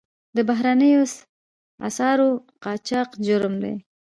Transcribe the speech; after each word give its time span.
د 0.35 0.37
بهرنیو 0.49 1.01
اسعارو 1.87 2.29
قاچاق 2.63 3.09
جرم 3.25 3.53
دی 3.63 3.75